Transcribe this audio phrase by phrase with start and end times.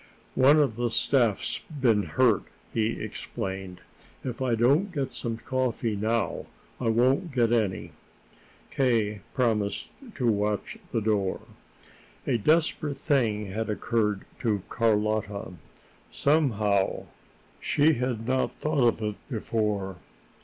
[0.33, 3.81] "One of the staff's been hurt," he explained.
[4.23, 6.47] "If I don't get some coffee now,
[6.79, 7.91] I won't get any."
[8.71, 9.21] K.
[9.35, 11.41] promised to watch the door.
[12.25, 15.51] A desperate thing had occurred to Carlotta.
[16.09, 17.03] Somehow,
[17.59, 19.97] she had not thought of it before.